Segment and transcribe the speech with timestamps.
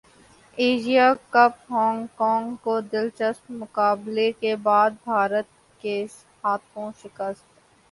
[0.57, 6.03] Asia cup Hong Kong کو دلچسپ مقابلے کے بعد بھارت کے
[6.43, 7.45] ہاتھوں شکست